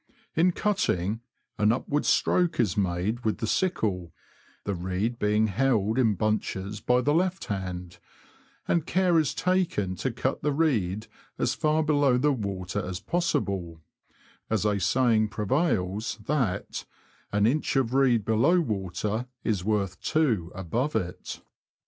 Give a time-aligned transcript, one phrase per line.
[0.35, 1.21] In cutting,
[1.59, 4.11] an upward stroke is made with the sickle
[4.63, 7.99] (the reed being held in bunches by the left hand),
[8.67, 11.05] and care is taken to cut the reed
[11.37, 13.79] as far below water as possible,
[14.49, 16.85] as a saying prevails, that''
[17.31, 21.43] an inch of reed below water is worth two above it.''